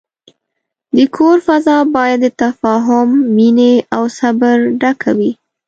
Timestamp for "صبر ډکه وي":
4.19-5.31